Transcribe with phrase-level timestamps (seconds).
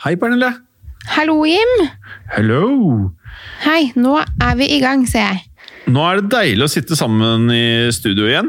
[0.00, 0.48] Hei, Pernille.
[1.12, 1.72] Hallo, Jim.
[2.32, 2.62] Hello.
[3.64, 5.42] Hei, nå er vi i gang, ser jeg.
[5.92, 8.48] Nå er det deilig å sitte sammen i studio igjen.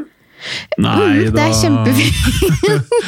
[0.80, 2.16] Nei Mm, det er kjempefint.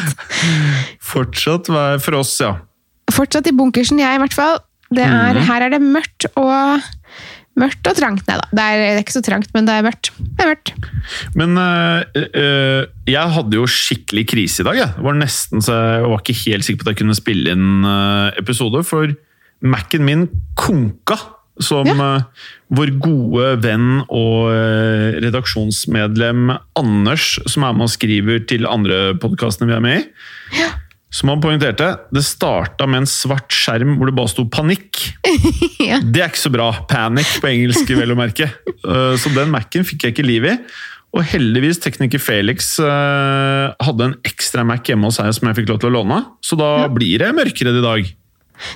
[1.14, 1.70] Fortsatt
[2.04, 2.52] for oss, ja.
[3.12, 4.60] Fortsatt i bunkersen, jeg i hvert fall.
[4.94, 5.46] Det er, mm.
[5.48, 6.84] Her er det mørkt og
[7.60, 8.24] Mørkt og trangt.
[8.26, 10.10] Nei da, det er, ikke så trangt, men det er mørkt.
[10.18, 10.72] Det er mørkt.
[11.38, 14.80] Men øh, øh, jeg hadde jo skikkelig krise i dag.
[14.80, 14.96] Jeg.
[14.96, 17.86] Det var nesten så jeg var ikke helt sikker på at jeg kunne spille inn
[17.86, 19.14] øh, episode, for
[19.62, 20.28] Mac-en min
[20.58, 21.20] konka.
[21.62, 22.16] Som Ja.
[22.16, 22.22] uh,
[22.74, 29.70] vår gode venn og uh, redaksjonsmedlem Anders, som er med og skriver til andre podkastene
[29.70, 30.64] vi er med i.
[31.14, 35.12] Som han poengterte, det starta med en svart skjerm hvor det bare sto 'panikk'.
[35.84, 35.98] Ja.
[36.00, 36.70] Det er ikke så bra.
[36.88, 38.48] Panic på engelsk, vel å merke.
[38.82, 40.54] Uh, Så den Mac-en fikk jeg ikke liv i.
[41.14, 45.70] Og heldigvis, tekniker Felix uh, hadde en ekstra Mac hjemme hos seg som jeg fikk
[45.70, 46.22] lov til å låne.
[46.42, 48.08] Så da blir det mørkere i dag.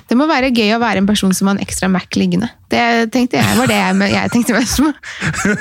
[0.09, 2.49] Det må være gøy å være en person som har en ekstra Mac liggende.
[2.69, 4.93] Det tenkte jeg var det jeg, jeg tenkte mest på.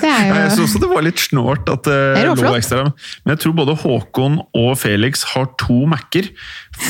[0.02, 2.88] Det Jeg syns også det var litt snålt at det, Det lå ekstra.
[3.24, 6.32] Men jeg tror både Håkon og Felix har to Mac-er.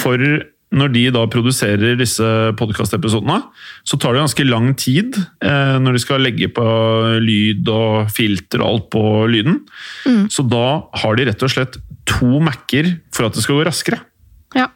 [0.00, 0.22] For
[0.68, 2.24] når de da produserer disse
[2.60, 3.38] podkastepisodene,
[3.88, 6.66] så tar det ganske lang tid eh, når de skal legge på
[7.24, 9.62] lyd og filter og alt på lyden.
[10.04, 10.26] Mm.
[10.32, 10.66] Så da
[11.00, 14.02] har de rett og slett to Mac-er for at det skal gå raskere.
[14.56, 14.68] Ja.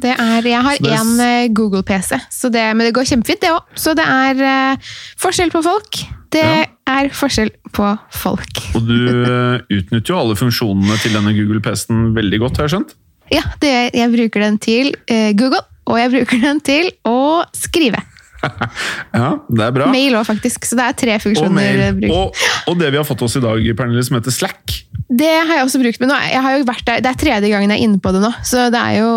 [0.00, 2.16] Det er, jeg har én Google-PC,
[2.54, 3.66] men det går kjempefint, det òg.
[3.76, 6.00] Så det er uh, forskjell på folk.
[6.30, 6.64] Det Ja.
[6.86, 8.60] er forskjell på folk.
[8.78, 12.74] Og du eh, utnytter jo alle funksjonene til denne Google PC-en veldig godt, har jeg
[12.76, 12.94] skjønt?
[13.34, 17.98] Ja, det, jeg bruker den til uh, Google, og jeg bruker den til å skrive.
[19.20, 19.88] Ja, det er bra.
[19.92, 20.64] Mail òg, faktisk.
[20.68, 21.82] Så det er tre funksjoner.
[22.10, 22.30] Og.
[22.30, 24.76] Og, og det vi har fått oss i dag, Pernille, som heter Slack.
[25.10, 27.86] Det har jeg også brukt, men nå, jeg der, det er tredje gangen jeg er
[27.88, 28.30] inne på det nå.
[28.46, 29.10] Så det jo,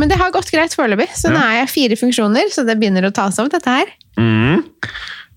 [0.00, 1.10] men det har gått greit foreløpig.
[1.18, 1.50] Så nå Ja.
[1.52, 3.92] er jeg fire funksjoner, så det begynner å ta seg opp, dette her.
[4.16, 4.64] Mm.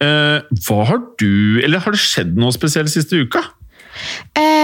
[0.02, 3.44] Eh, hva har du Eller har det skjedd noe spesielt siste uka?
[4.34, 4.61] Eh,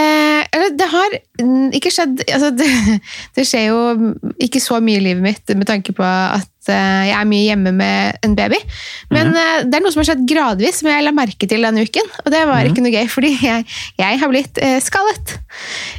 [0.75, 2.67] det har mm, ikke skjedd altså det,
[3.37, 4.13] det skjer jo
[4.43, 7.73] ikke så mye i livet mitt med tanke på at eh, jeg er mye hjemme
[7.77, 8.59] med en baby.
[9.13, 11.85] Men eh, det er noe som har skjedd gradvis, som jeg la merke til denne
[11.87, 12.13] uken.
[12.25, 13.67] Og det var ikke noe gøy, fordi jeg,
[13.99, 15.37] jeg har blitt eh, skallet.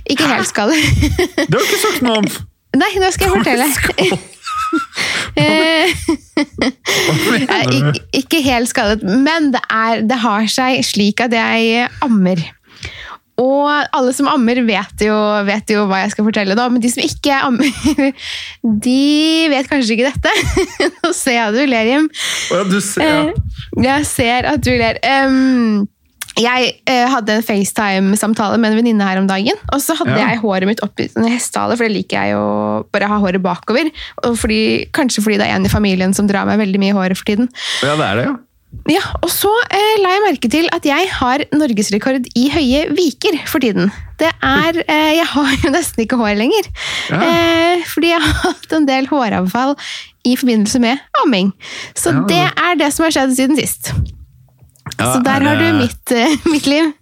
[0.08, 0.82] Ikke helt skallet.
[1.38, 2.32] Det har du ikke sagt noe om!
[2.82, 4.18] Nei, nå skal jeg fortelle.
[5.38, 5.88] Eh,
[8.18, 12.42] ikke helt skadet, men det, er, det har seg slik at jeg ammer.
[13.38, 15.14] Og alle som ammer, vet jo,
[15.46, 17.68] vet jo hva jeg skal fortelle nå, men de som ikke ammer,
[18.88, 18.96] de
[19.52, 20.32] vet kanskje ikke dette.
[21.04, 22.08] Nå ser jeg at du ler, Jim.
[22.10, 23.20] Å ja, du ser, ja.
[23.28, 24.98] Eh, Jeg ser at du ler.
[26.38, 29.58] Jeg eh, hadde en FaceTime-samtale med en venninne her om dagen.
[29.74, 30.28] Og så hadde Ja.
[30.32, 32.42] jeg håret mitt oppi en hestehale, for det liker jeg jo
[32.94, 33.90] bare å ha håret bakover.
[34.26, 34.60] Og fordi,
[34.94, 37.26] kanskje fordi det er en i familien som drar meg veldig mye i håret for
[37.26, 37.48] tiden.
[37.82, 38.36] ja, det er det, ja.
[38.88, 43.38] Ja, Og så eh, la jeg merke til at jeg har norgesrekord i høye viker
[43.48, 43.90] for tiden.
[44.20, 46.68] Det er, eh, Jeg har jo nesten ikke hår lenger.
[47.12, 47.20] Ja.
[47.24, 49.74] Eh, fordi jeg har hatt en del håravfall
[50.28, 51.52] i forbindelse med amming.
[51.96, 52.24] Så Ja.
[52.28, 53.92] det er det som har skjedd siden sist.
[54.98, 55.48] Ja, så der det...
[55.48, 56.92] har du mitt, eh, mitt liv.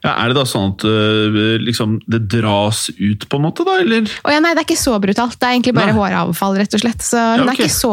[0.00, 3.74] Ja, er det da sånn at øh, liksom, det dras ut, på en måte, da?
[3.82, 4.06] Eller?
[4.24, 5.36] Å ja, nei, Det er ikke så brutalt.
[5.36, 5.98] Det er egentlig bare Nei.
[5.98, 6.56] håravfall.
[6.56, 7.04] rett og slett.
[7.04, 7.52] Så hun, okay.
[7.52, 7.52] ok.
[7.52, 7.92] er ikke så,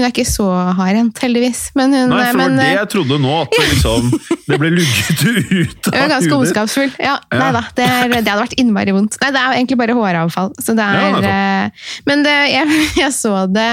[0.00, 0.46] hun er ikke så
[0.78, 1.58] hardhendt, heldigvis.
[1.76, 4.06] Men hun, Nei, for det men, det eh, jeg trodde nå, at det, liksom,
[4.48, 6.94] det ble lugget ut Jeg er ganske ondskapsfull.
[6.96, 7.38] Ja, Ja.
[7.40, 9.18] Nei da, det, er, det hadde vært innmari vondt.
[9.20, 10.50] Nei, Det er egentlig bare håravfall.
[10.58, 11.28] Så det er, nettopp.
[11.28, 13.68] eh, men det, jeg, jeg så det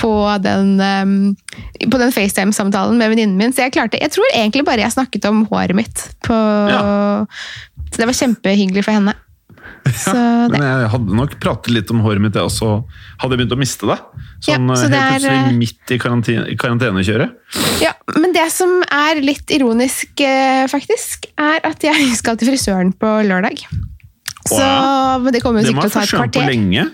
[0.00, 0.14] på
[0.48, 1.14] den, um,
[1.84, 5.28] på den FaceTime-samtalen med venninnen min, så jeg klarte Jeg tror egentlig bare jeg snakket
[5.28, 6.08] om håret mitt.
[6.24, 6.36] På,
[7.92, 9.14] Så det var kjempehyggelig for henne.
[10.04, 10.54] Så det.
[10.54, 12.70] Men jeg hadde nok pratet litt om håret mitt, jeg også.
[13.22, 13.98] Hadde jeg begynt å miste det.
[14.44, 17.58] Sånn Ja, så helt det er, plutselig eh, midt i karantene, karantenekjøret.
[17.82, 22.94] Ja, men det som er litt ironisk, eh, faktisk, er at jeg skal til frisøren
[22.96, 23.64] på lørdag.
[24.48, 24.64] Så
[25.20, 26.48] men det kommer jo sikkert til å ta et på kvarter.
[26.48, 26.88] lenge.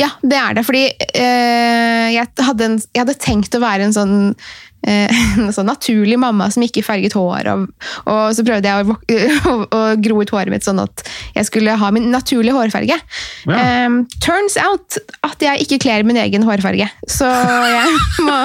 [0.00, 0.64] Ja, det er det.
[0.66, 4.34] Fordi øh, jeg, hadde en, jeg hadde tenkt å være en sånn, eh,
[5.56, 7.50] sånn naturlig mamma som ikke farget hår.
[7.52, 7.66] Og,
[8.10, 8.96] og så prøvde jeg å,
[9.52, 11.04] å, å gro ut håret mitt sånn at
[11.36, 12.98] jeg skulle ha min naturlige hårfarge.
[13.46, 13.60] Ja.
[13.60, 16.88] Eh, turns out at jeg ikke kler min egen hårfarge.
[17.08, 17.96] Så jeg
[18.28, 18.38] må,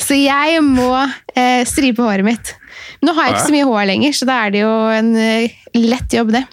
[0.00, 0.90] så jeg må
[1.34, 2.54] eh, stripe håret mitt.
[3.04, 5.64] Nå har jeg ikke så mye hår lenger, så da er det jo en uh,
[5.76, 6.44] lett jobb, det.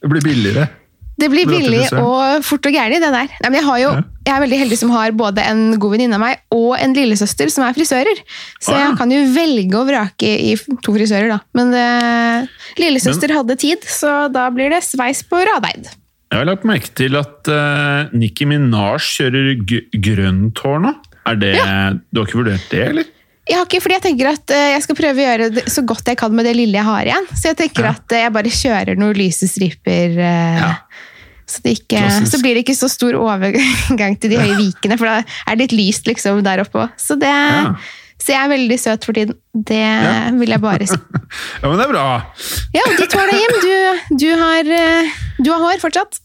[0.00, 0.68] Det blir billigere.
[1.18, 3.26] Det blir billig og fort og gæli, det der.
[3.42, 4.02] Nei, men jeg, har jo, Ja.
[4.28, 7.50] jeg er veldig heldig som har både en god venninne av meg og en lillesøster
[7.50, 8.20] som er frisører.
[8.62, 8.84] Så ja.
[8.86, 10.52] jeg kan jo velge og vrake i
[10.84, 11.40] to frisører, da.
[11.58, 12.46] Men eh,
[12.78, 15.90] lillesøster hadde tid, så da blir det sveis på Radeid.
[16.28, 19.54] Jeg har lagt merke til at uh, Nicki Minaj kjører
[19.98, 20.94] grønt hår nå.
[21.28, 21.54] Er det,
[22.12, 23.08] Du har ikke vurdert det, eller?
[23.48, 25.80] Jeg har ikke, fordi jeg tenker at eh, jeg skal prøve å gjøre det så
[25.88, 27.28] godt jeg kan med det lille jeg har igjen.
[27.32, 27.92] Så jeg tenker Ja.
[27.96, 30.18] at eh, jeg bare kjører noen lyse striper.
[30.20, 30.74] eh, Ja.
[31.48, 35.08] Så, det ikke, så blir det ikke så stor overgang til de høye vikene, for
[35.08, 36.92] da er det litt lyst liksom der oppe òg.
[37.00, 37.72] Så, Ja.
[38.20, 39.34] så jeg er veldig søt for tiden.
[39.54, 40.30] Det Ja.
[40.36, 40.98] vil jeg bare si.
[41.62, 42.06] Ja, men det er bra!
[42.76, 43.58] Ja, hår da, Jim.
[43.64, 45.10] Du, du, har, eh,
[45.40, 46.20] du har hår fortsatt.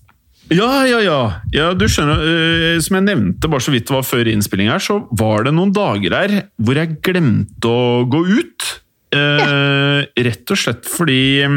[0.51, 1.19] Ja, ja, ja.
[1.55, 4.83] ja du skjønner, uh, Som jeg nevnte bare så vidt det var før innspilling her,
[4.83, 8.67] så var det noen dager her hvor jeg glemte å gå ut.
[9.13, 11.47] Eh, Rett og slett fordi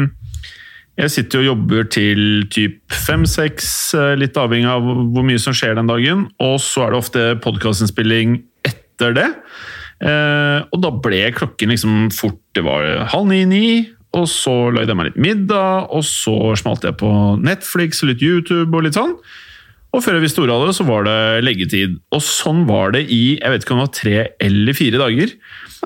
[0.97, 5.77] jeg sitter og jobber til typ fem-seks, eh, litt avhengig av hvor mye som skjer
[5.77, 6.25] den dagen.
[6.41, 9.27] Og så er det ofte podkastinnspilling etter det.
[10.01, 13.93] Eh, og da ble klokken liksom fort Det var halv ni-ni.
[14.17, 18.23] Og så lagde jeg meg litt middag, og så smalt jeg på Netflix og litt
[18.25, 18.71] YouTube.
[18.73, 19.13] Og litt sånn.
[19.93, 21.99] Og før jeg visste ordet av det, så var det leggetid.
[22.15, 24.17] Og sånn var det i jeg vet ikke om det var tre
[24.49, 25.37] eller fire dager.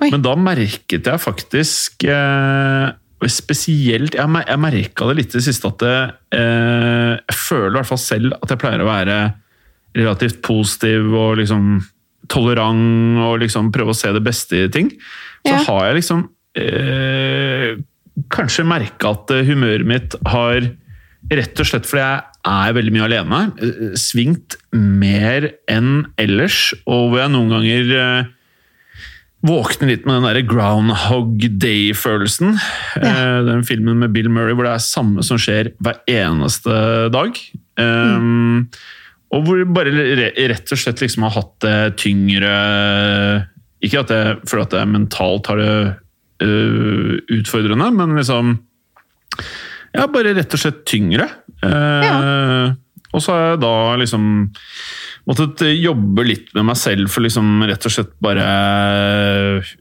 [0.02, 0.08] Oi.
[0.08, 2.88] Men da merket jeg faktisk eh,
[3.30, 5.98] spesielt Jeg, mer- jeg merka det litt i det siste at det,
[6.34, 9.18] eh, jeg føler i hvert fall selv at jeg pleier å være
[9.94, 11.84] relativt positiv og liksom
[12.32, 14.90] tolerant og liksom prøve å se det beste i ting.
[15.46, 15.64] Så Ja.
[15.68, 17.76] har jeg liksom eh,
[18.32, 20.72] kanskje merka at eh, humøret mitt har
[21.32, 23.40] Rett og slett fordi jeg er veldig mye alene.
[23.62, 28.24] eh, Svingt mer enn ellers, og hvor jeg noen ganger eh,
[29.46, 32.56] våkner litt med den der Groundhog Day-følelsen.
[33.02, 36.76] Eh, Den filmen med Bill Murray hvor det er samme som skjer hver eneste
[37.14, 37.38] dag.
[37.82, 38.68] Um,
[39.32, 39.94] Og hvor vi bare
[40.52, 42.50] rett og slett liksom har hatt det tyngre
[43.82, 45.78] Ikke at jeg føler at jeg mentalt har det
[46.44, 48.58] uh, utfordrende, men liksom
[49.96, 51.26] Ja, bare rett og slett tyngre.
[51.64, 52.76] Eh,
[53.12, 54.28] Og så har jeg da liksom
[55.30, 58.46] måttet jobbe litt med meg selv for liksom rett og slett bare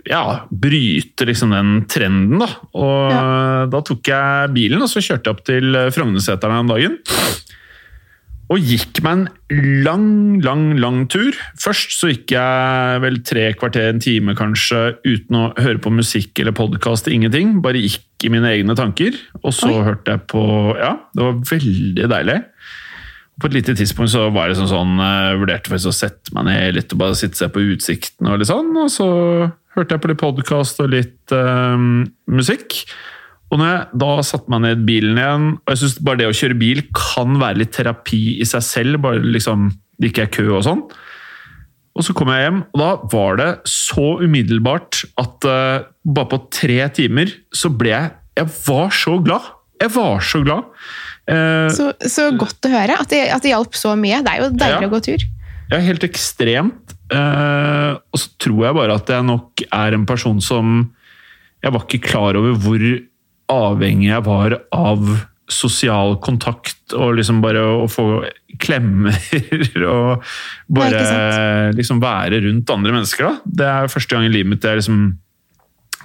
[0.09, 2.43] ja, bryte liksom den trenden.
[2.43, 2.50] da.
[2.77, 6.99] Og da tok jeg bilen og så kjørte jeg opp til Frognerseteren den dagen.
[8.50, 10.09] Og gikk meg en lang,
[10.43, 11.37] lang, lang tur.
[11.62, 16.43] Først så gikk jeg vel tre kvarter, en time kanskje, uten å høre på musikk
[16.43, 17.61] eller podkast, ingenting.
[17.62, 19.15] Bare gikk i mine egne tanker.
[19.44, 19.85] Og så Oi.
[19.87, 20.43] hørte jeg på
[20.81, 22.41] Ja, det var veldig deilig.
[23.40, 26.48] På et lite tidspunkt så var det sånn, sånn jeg vurderte faktisk å sette meg
[26.50, 29.08] ned litt og bare sitte og se på utsikten og litt sånn, og så
[29.76, 31.87] hørte jeg på litt podkast og litt eh,
[32.28, 32.82] musikk.
[33.50, 36.37] Og når jeg da satte meg ned bilen igjen, og jeg syns bare det å
[36.37, 39.70] kjøre bil kan være litt terapi i seg selv, bare liksom
[40.00, 40.84] det ikke er kø og sånn.
[41.98, 46.38] Og så kom jeg hjem, og da var det så umiddelbart at uh, bare på
[46.54, 49.48] tre timer så ble jeg Jeg var så glad!
[49.81, 50.67] Jeg var så glad.
[51.31, 54.21] Eh, Så, så godt å høre at det, at det hjalp så mye.
[54.27, 54.88] Det er jo deilig Ja.
[54.88, 55.25] å gå tur.
[55.71, 56.94] Ja, helt ekstremt.
[57.15, 60.91] Eh, og så tror jeg bare at jeg nok er en person som
[61.62, 62.81] Jeg var ikke klar over hvor
[63.50, 65.03] avhengig jeg var av
[65.50, 68.05] sosial kontakt og liksom bare å få
[68.62, 69.17] klemmer
[69.91, 70.23] og
[70.71, 73.27] bare liksom være rundt andre mennesker.
[73.27, 73.35] da.
[73.44, 75.03] Det er første gang i livet mitt jeg liksom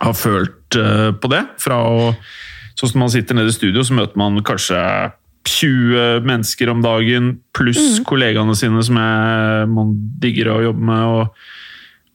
[0.01, 1.43] har følt eh, på det.
[1.61, 2.09] Fra å
[2.75, 4.79] Sånn som man sitter nede i studio, så møter man kanskje
[5.45, 11.45] 20 mennesker om dagen, pluss kollegaene sine som jeg, man digger å jobbe med, og,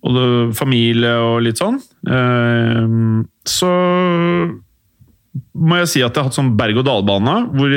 [0.04, 0.26] og det,
[0.58, 1.78] familie og litt sånn.
[2.08, 3.70] Uh, så
[5.54, 7.74] må jeg si at jeg har hatt sånn berg-og-dal-bane, hvor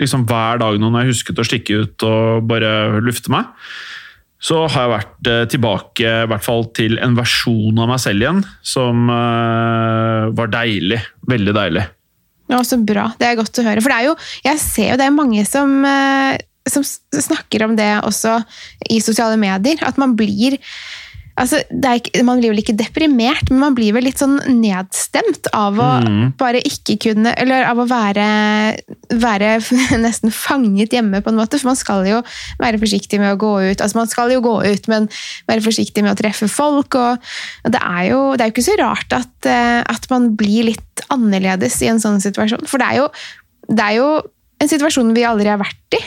[0.00, 3.50] liksom hver dag når jeg husket å stikke ut og bare lufte meg,
[4.44, 8.24] så har jeg vært eh, tilbake i hvert fall til en versjon av meg selv
[8.24, 11.00] igjen, som uh, var deilig.
[11.30, 11.84] Veldig deilig.
[12.54, 13.08] Ja, så bra.
[13.18, 13.82] Det er godt å høre.
[13.82, 16.36] For det er jo, jeg ser jo det er mange som, eh,
[16.70, 18.36] som snakker om det også
[18.94, 19.82] i sosiale medier.
[19.82, 20.60] At man blir
[21.40, 25.48] altså, det ikke, Man blir vel ikke deprimert, men man blir vel litt sånn nedstemt
[25.52, 26.34] av å Mm.
[26.38, 28.26] bare ikke kunne Eller av å være,
[29.10, 29.50] være
[30.04, 31.58] nesten fanget hjemme, på en måte.
[31.60, 32.22] For man skal jo
[32.60, 33.80] være forsiktig med å gå ut.
[33.80, 35.08] Altså, man skal jo gå ut, men
[35.50, 36.94] være forsiktig med å treffe folk.
[36.94, 37.18] Og,
[37.64, 40.70] og det, er jo, det er jo ikke så rart at, eh, at man blir
[40.72, 42.66] litt annerledes i en sånn situasjon.
[42.70, 43.08] For det er jo,
[43.70, 44.10] det er jo
[44.62, 46.02] en situasjon vi aldri har vært i.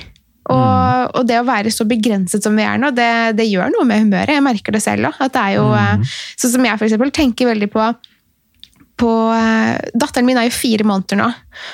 [0.49, 3.83] Og, og det å være så begrenset som vi er nå, det, det gjør noe
[3.89, 4.31] med humøret.
[4.37, 5.17] Jeg merker det selv òg.
[5.27, 6.05] Mm.
[6.39, 7.87] Sånn som jeg for eksempel, tenker veldig på
[8.97, 11.27] på eh, Datteren min er jo fire måneder nå,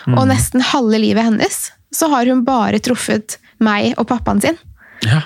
[0.07, 0.17] Mm.
[0.19, 1.59] og nesten halve livet hennes
[1.95, 4.57] så har hun bare truffet meg og pappaen sin.
[5.07, 5.21] Ja.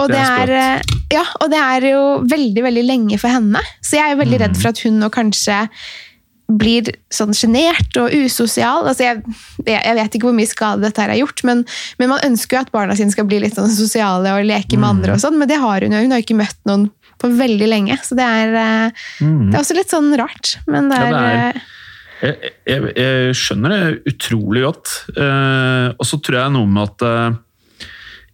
[0.00, 3.60] Og Det det, er eh, ja, og det er jo veldig veldig lenge for henne.
[3.84, 4.44] Så jeg er veldig Mm.
[4.46, 5.68] redd for at hun nå kanskje
[6.48, 8.84] blir sånn sjenert og usosial.
[8.90, 9.22] Altså jeg,
[9.66, 11.62] jeg vet ikke hvor mye skade dette her har gjort, men,
[11.98, 14.88] men man ønsker jo at barna sine skal bli litt sånn sosiale og leke med
[14.90, 16.02] andre, og sånn, men det har hun jo.
[16.04, 16.88] Hun har ikke møtt noen
[17.22, 17.96] på veldig lenge.
[18.02, 19.50] Så det er, eh, Mm.
[19.50, 20.56] det er også litt sånn rart.
[20.66, 21.62] Men det Ja, er, det er-
[22.22, 24.90] Jeg, jeg, jeg skjønner det utrolig godt.
[25.16, 27.32] Eh, og så tror jeg noe med at eh,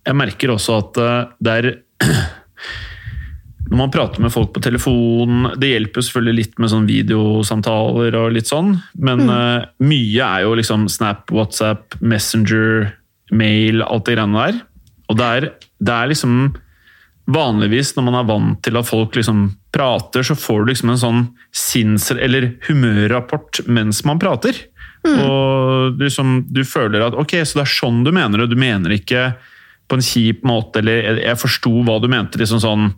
[0.09, 1.69] Jeg merker også at eh, det er
[3.69, 8.17] Når man prater med folk på telefon Det hjelper jo selvfølgelig litt med sånn videosamtaler
[8.17, 12.95] og litt sånn, men eh, mye er jo liksom Snap, WhatsApp, Messenger,
[13.29, 14.63] mail, alt det greiene der.
[15.09, 15.51] Og det er,
[15.85, 16.41] det er liksom
[17.29, 19.43] Vanligvis når man er vant til at folk liksom
[19.75, 21.19] prater, så får du liksom en sånn
[21.53, 24.57] sinns- eller humørrapport mens man prater.
[25.05, 28.49] Og du, liksom, du føler at ok, så det er sånn du mener det.
[28.49, 29.35] Du mener ikke
[29.89, 32.41] på en kjip måte, eller jeg, forsto hva du mente.
[32.41, 32.89] liksom sånn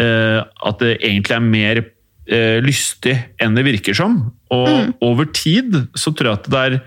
[0.00, 1.80] At det egentlig er mer
[2.26, 4.18] eh, lystig enn det virker som.
[4.54, 6.78] Og over tid så tror jeg at det er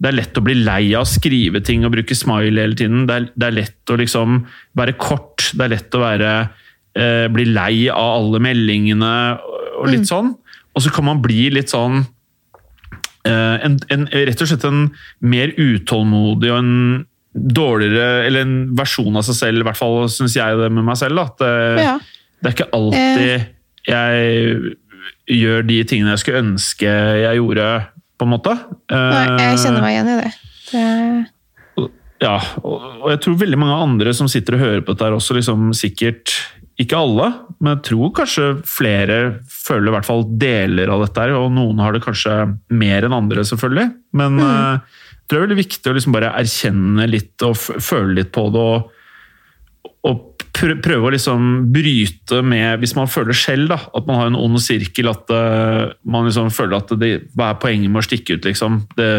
[0.00, 3.04] det er lett å bli lei av å skrive ting og bruke smile hele tiden.
[3.08, 4.38] Det er, det er lett å liksom
[4.80, 5.50] være kort.
[5.52, 6.30] Det er lett å være,
[6.96, 10.32] eh, bli lei av alle meldingene og, litt sånn.
[10.72, 12.00] Og så kan man bli litt sånn
[13.28, 14.86] eh, en, en, Rett og slett en
[15.20, 16.74] mer utålmodig og en
[17.30, 20.96] dårligere Eller en versjon av seg selv, i hvert fall syns jeg det med meg
[20.98, 21.20] selv.
[21.20, 21.98] da, At det, ja.
[22.40, 23.48] Det er ikke alltid
[23.88, 24.76] jeg
[25.30, 26.90] gjør de tingene jeg skulle ønske
[27.24, 27.66] jeg gjorde,
[28.20, 28.54] på en måte.
[28.92, 30.32] Nei, jeg Eh, kjenner meg igjen i det.
[30.72, 31.88] det
[32.20, 35.38] ja, og jeg tror veldig mange andre som sitter og hører på dette, her også
[35.38, 36.34] liksom sikkert
[36.80, 37.26] Ikke alle,
[37.60, 39.16] men jeg tror kanskje flere
[39.52, 41.20] føler i hvert fall deler av dette.
[41.20, 43.90] her, Og noen har det kanskje mer enn andre, selvfølgelig.
[44.16, 44.46] Men mm.
[44.46, 48.46] jeg tror det er veldig viktig å liksom bare erkjenne litt og føle litt på
[48.54, 48.64] det.
[48.64, 48.88] og
[50.08, 50.29] og
[50.60, 54.60] prøve å liksom bryte med Hvis man føler selv da, at man har en ond
[54.62, 58.46] sirkel, at uh, man liksom føler at det, hva er poenget med å stikke ut,
[58.48, 58.82] liksom?
[58.98, 59.10] Det,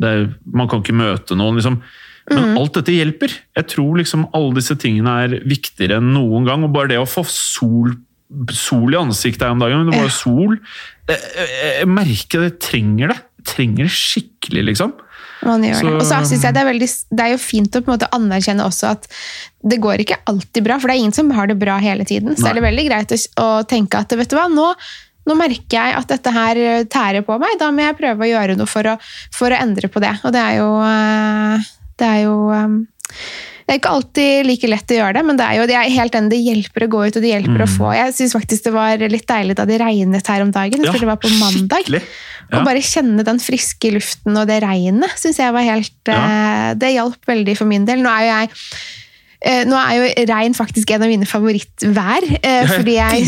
[0.00, 0.14] det,
[0.44, 1.80] man kan ikke møte noen, liksom.
[2.30, 3.32] Men alt dette hjelper.
[3.58, 6.62] Jeg tror liksom alle disse tingene er viktigere enn noen gang.
[6.62, 7.96] Og bare det å få sol,
[8.54, 10.52] sol i ansiktet her om dagen, det var jo sol
[11.10, 13.18] jeg, jeg, jeg merker det, jeg trenger det.
[13.40, 14.94] Jeg trenger det skikkelig, liksom.
[15.46, 15.94] Man gjør Så- det.
[15.96, 18.10] Og så synes jeg det er, veldig, det er jo fint å på en måte
[18.16, 19.06] anerkjenne også at
[19.62, 22.34] det går ikke alltid bra, for det er ingen som har det bra hele tiden.
[22.36, 22.50] Så Nei.
[22.50, 24.68] er det veldig greit å, å tenke at vet du hva, nå,
[25.28, 28.56] nå merker jeg at dette her tærer på meg, da må jeg prøve å gjøre
[28.56, 28.96] noe for å,
[29.36, 30.14] for å endre på det.
[30.24, 31.68] Og det er jo eh,
[32.00, 32.78] Det er jo eh,
[33.70, 35.92] det er ikke alltid like lett å gjøre det, men det er jo, jeg er
[35.94, 37.76] helt enig, det hjelper å gå ut og det hjelper å Mm.
[37.78, 37.92] få.
[37.94, 40.82] Jeg syns faktisk det var litt deilig da det regnet her om dagen.
[40.82, 41.86] Jeg tror det var på mandag.
[41.86, 42.64] Å Ja.
[42.66, 46.18] bare kjenne den friske luften og det regnet syns jeg var helt Ja.
[46.18, 47.98] eh, Det hjalp veldig for min del.
[48.02, 48.50] Nå er jo jeg
[49.46, 52.26] eh, nå er jo regn faktisk en av mine favorittvær.
[52.42, 53.26] eh, fordi jeg.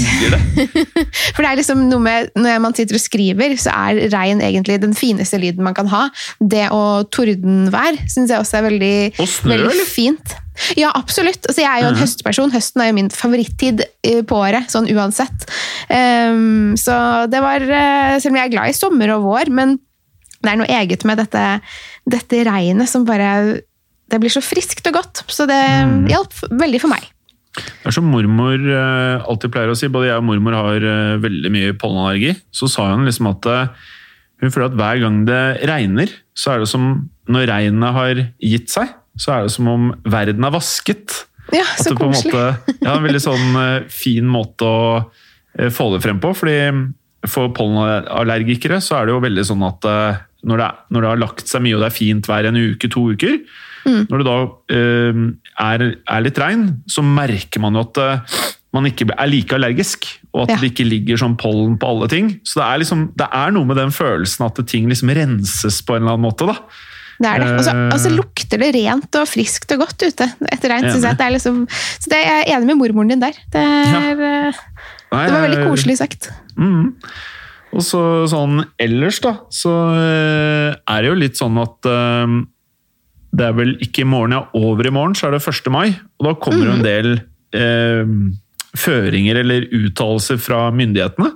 [1.35, 4.81] For det er liksom noe med Når man sitter og skriver, så er regn egentlig
[4.83, 6.07] den fineste lyden man kan ha.
[6.39, 10.37] Det og tordenvær syns jeg også er veldig, Og snø, veldig fint.
[10.77, 11.47] Ja, absolutt.
[11.49, 12.03] Altså, jeg er jo en mm.
[12.03, 12.53] høstperson.
[12.53, 15.49] Høsten er jo min favorittid eh, på året, sånn uansett.
[15.89, 16.95] Um, så
[17.33, 19.79] det var eh, Selv om jeg er glad i sommer og vår, men
[20.43, 21.43] det er noe eget med dette,
[22.11, 23.63] dette regnet som bare
[24.13, 25.25] Det blir så friskt og godt.
[25.33, 26.07] Så det mm.
[26.13, 27.09] hjalp veldig for meg.
[27.53, 31.19] Det er som mormor eh, alltid pleier å si, både jeg og mormor har eh,
[31.21, 33.91] veldig mye pollenallergi, så sa hun liksom at eh,
[34.43, 36.87] hun føler at hver gang det regner, så er det som
[37.29, 41.19] når regnet har gitt seg, så er det som om verden er vasket.
[41.53, 42.33] Ja, At så det på en koselig.
[42.33, 43.61] måte, ja, en veldig sånn
[43.93, 46.57] fin måte å få det frem på, fordi
[47.29, 49.85] for pollenallergikere så er det jo veldig sånn at
[50.49, 52.89] når det, når det har lagt seg mye og det er fint vær en uke,
[52.91, 53.37] to uker,
[53.83, 54.03] Mm.
[54.11, 54.35] når det da
[54.77, 55.23] eh,
[55.67, 58.39] er, er litt regn, så merker man jo at eh,
[58.73, 60.61] man ikke er like allergisk, og at Ja.
[60.63, 62.31] det ikke ligger sånn pollen på alle ting.
[62.47, 65.97] Så det er, liksom, det er noe med den følelsen at ting liksom renses på
[65.97, 66.47] en eller annen måte.
[66.49, 66.57] da.
[67.23, 67.51] Det er det.
[67.59, 70.89] Og så altså, lukter det rent og friskt og godt ute etter regn.
[70.89, 71.19] Synes jeg.
[71.21, 73.37] Det er liksom, så det er jeg enig med mormoren din der.
[73.53, 74.51] Det, er, ja.
[75.13, 76.31] Nei, det var veldig koselig sagt.
[76.57, 76.95] Mm.
[77.73, 82.35] Og så sånn ellers, da, så eh, er det jo litt sånn at eh,
[83.33, 85.71] det er vel ikke i morgen, ja, over i morgen, så er det 1.
[85.73, 85.95] mai.
[86.21, 87.13] Og da kommer jo en del
[87.57, 88.11] eh,
[88.77, 91.31] føringer eller uttalelser fra myndighetene.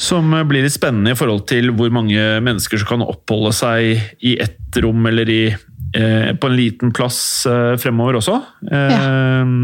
[0.00, 4.38] Som blir litt spennende i forhold til hvor mange mennesker som kan oppholde seg i
[4.40, 8.38] ett rom eller i, eh, på en liten plass eh, fremover også.
[8.70, 9.54] Eh,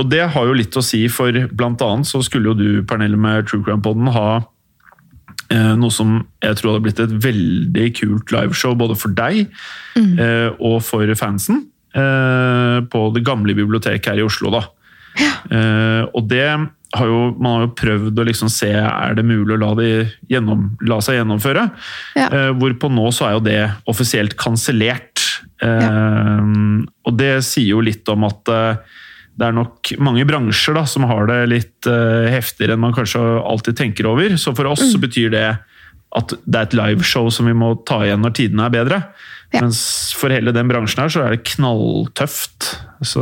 [0.00, 3.18] Og det har jo litt å si, for blant annet så skulle jo du, Pernille,
[3.20, 4.46] med True Crime Podden ha eh,
[5.78, 9.46] noe som jeg tror hadde blitt et veldig kult liveshow både for deg
[9.98, 10.58] mm.
[10.58, 11.66] og for fansen.
[11.92, 14.62] Eh, på det gamle biblioteket her i Oslo, da.
[15.20, 15.34] Ja.
[16.16, 16.46] og det
[16.96, 19.90] har jo man har jo prøvd å liksom se er det mulig å la, det
[20.32, 21.66] gjennom, la seg gjennomføre.
[22.16, 22.28] Ja.
[22.28, 23.60] Eh, hvorpå nå så er jo det
[23.92, 25.20] offisielt kansellert.
[25.62, 26.40] Ja.
[27.06, 28.96] Og det sier jo litt om at eh,
[29.38, 33.20] det er nok mange bransjer da, som har det litt uh, heftigere enn man kanskje
[33.40, 34.34] alltid tenker over.
[34.36, 35.04] Så for oss så Mm.
[35.06, 35.46] betyr det
[36.12, 38.98] at det er et liveshow som vi må ta igjen når tidene er bedre.
[39.52, 39.60] Ja.
[39.60, 42.76] Mens for hele den bransjen her så er det knalltøft.
[43.02, 43.18] Så,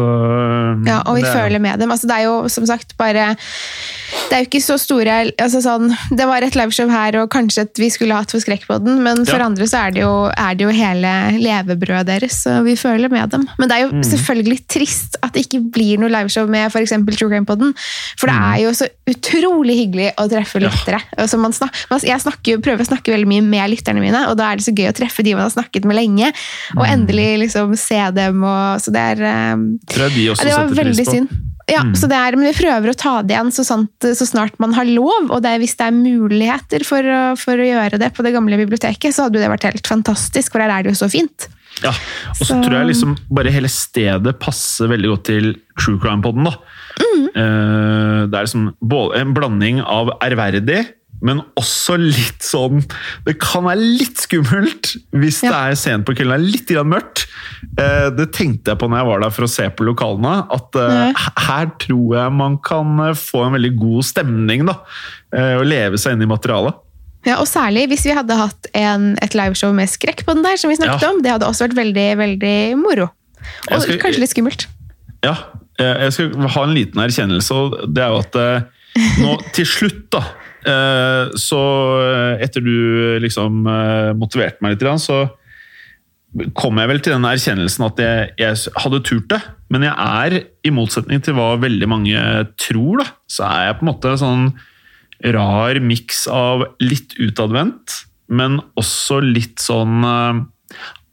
[0.85, 1.91] Ja, og vi er- føler med dem.
[1.91, 3.35] Altså, det er jo som sagt bare
[4.29, 7.63] Det er jo ikke så store altså sånn, Det var et liveshow her, og kanskje
[7.63, 9.47] at vi skulle hatt for Skrekkpodden, men for Ja.
[9.47, 13.31] andre så er det, jo, er det jo hele levebrødet deres, så vi føler med
[13.31, 13.49] dem.
[13.59, 14.03] Men det er jo Mm.
[14.05, 16.91] selvfølgelig trist at det ikke blir noe liveshow med f.eks.
[17.17, 17.75] True Crime-podden.
[18.19, 18.55] For det Mm.
[18.55, 21.01] er jo så utrolig hyggelig å treffe lyttere.
[21.17, 24.37] Altså man snak, man, jeg snakker, prøver å snakke veldig mye med lytterne mine, og
[24.37, 26.20] da er det så gøy å treffe de man har snakket med lenge,
[26.77, 26.91] og Mm.
[26.95, 28.43] endelig liksom se dem.
[28.45, 29.57] Og, så det er eh,
[29.91, 31.15] tror jeg de også ja, setter pris på.
[31.15, 31.29] synd.
[31.71, 31.93] Ja, Mm.
[31.95, 34.73] så det er, men Vi prøver å ta det igjen så, sant, så snart man
[34.75, 38.25] har lov, og det hvis det er muligheter for å, for å gjøre det på
[38.27, 41.11] det gamle biblioteket, så hadde det vært helt fantastisk, for der er det jo så
[41.11, 41.47] fint.
[41.85, 45.99] Ja, og så Så- tror jeg liksom bare hele stedet passer veldig godt til True
[46.03, 46.51] Crime-podden.
[46.99, 47.29] Mm.
[47.37, 48.75] Eh, det er liksom
[49.15, 50.89] en blanding av ærverdig,
[51.23, 52.81] men også litt sånn
[53.27, 56.89] Det kan være litt skummelt hvis det er sent på kvelden, det er litt grann
[56.93, 57.27] mørkt.
[57.77, 60.79] Eh, det tenkte jeg på når jeg var der for å se på lokalene, at
[60.81, 61.27] eh, Ja.
[61.49, 64.65] her tror jeg man kan eh, få en veldig god stemning.
[64.71, 64.79] da,
[65.61, 66.75] Og leve seg inn i materialet.
[67.29, 70.57] Ja, og Særlig hvis vi hadde hatt en, et liveshow med skrekk på den der,
[70.57, 71.11] som vi snakket Ja.
[71.13, 71.21] om.
[71.23, 73.11] Det hadde også vært veldig veldig moro.
[73.71, 74.67] Og skal- kanskje litt skummelt.
[75.23, 75.37] Ja,
[75.79, 78.33] jeg skal ha en liten erkjennelse, og det er jo at
[79.21, 80.25] nå til slutt, da
[80.65, 81.61] Så
[82.05, 82.75] eh, etter du
[83.23, 85.23] liksom eh, motiverte meg litt, så
[86.55, 89.41] kom jeg vel til den erkjennelsen at jeg, jeg hadde turt det.
[89.73, 90.37] Men jeg er,
[90.67, 92.21] i motsetning til hva veldig mange
[92.61, 94.47] tror, da, så er jeg på en måte en sånn
[95.35, 100.43] rar miks av litt utadvendt, men også litt sånn eh,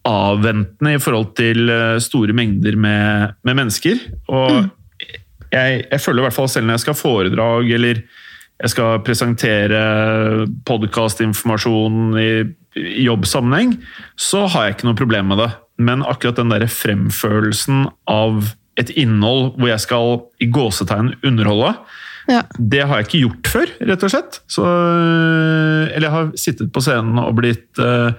[0.08, 4.00] avventende i forhold til eh, store mengder med, med mennesker.
[4.30, 4.70] Og
[5.52, 8.06] jeg, jeg føler i hvert fall selv når jeg skal ha foredrag eller
[8.64, 9.80] jeg skal presentere
[10.66, 12.30] podkastinformasjon i,
[13.08, 13.76] jobbsammenheng,
[14.20, 15.50] så har jeg ikke noe problem med det.
[15.82, 21.72] Men akkurat den der fremførelsen av et innhold hvor jeg skal i gåsetegn underholde,
[22.30, 22.42] Ja.
[22.60, 24.40] det har jeg ikke gjort før, rett og slett.
[24.52, 28.12] Så, eller jeg har sittet på scenen og blitt uh,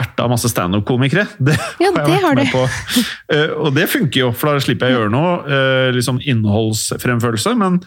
[0.00, 1.26] erta av masse standup-komikere.
[1.46, 2.62] Det Ja, har jeg det vært har med på.
[3.30, 7.54] Uh, og det funker jo, for da slipper jeg å gjøre noe uh, liksom innholdsfremførelse.
[7.60, 7.82] Men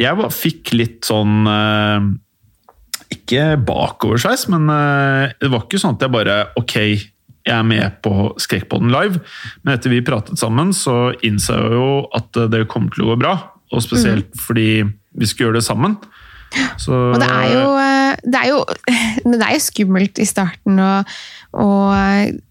[0.00, 2.08] jeg bare fikk litt sånn eh,
[3.16, 6.76] Ikke bakoversveis, men eh, det var ikke sånn at jeg bare Ok,
[7.46, 9.22] jeg er med på Skrekkpodden live.
[9.62, 13.20] Men etter vi pratet sammen, så innså jeg jo at det kommer til å gå
[13.22, 13.36] bra.
[13.70, 14.82] Og spesielt fordi
[15.16, 15.96] vi skulle gjøre det sammen.
[16.78, 17.14] Så, Mm.
[17.14, 18.60] Og det er jo, eh, det er jo,
[19.26, 20.92] men det er jo skummelt i starten å,
[21.52, 21.68] å,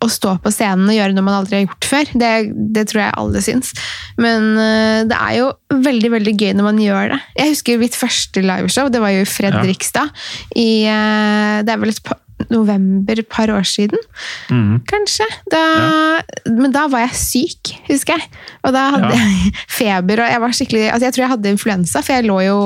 [0.04, 2.12] å stå på scenen og gjøre noe man aldri har gjort før.
[2.14, 2.32] Det,
[2.76, 3.74] det tror jeg alle syns.
[4.22, 5.48] Men eh, det er jo
[5.84, 7.22] veldig veldig gøy når man gjør det.
[7.40, 8.90] Jeg husker mitt første liveshow.
[8.94, 10.14] Det var jo i Fredrikstad.
[10.56, 12.20] I, eh, det er vel et par,
[12.52, 13.98] november, et par år siden,
[14.52, 14.82] mm.
[14.92, 15.26] kanskje.
[15.52, 15.62] Da,
[16.52, 18.28] Men da var jeg syk, husker jeg.
[18.68, 19.22] Og da hadde Ja.
[19.24, 22.40] jeg feber, og jeg var skikkelig altså Jeg tror jeg hadde influensa, for jeg lå
[22.46, 22.58] jo